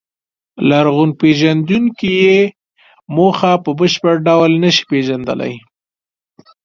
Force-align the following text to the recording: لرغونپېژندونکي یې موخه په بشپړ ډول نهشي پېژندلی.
لرغونپېژندونکي 0.69 2.11
یې 2.23 2.39
موخه 3.15 3.51
په 3.63 3.69
بشپړ 3.79 4.15
ډول 4.27 4.51
نهشي 4.63 4.83
پېژندلی. 4.89 5.53